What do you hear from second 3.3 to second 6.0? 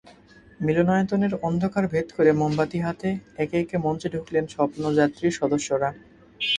একে একে মঞ্চে ঢুকলেন স্বপ্নযাত্রীর সদস্যরা।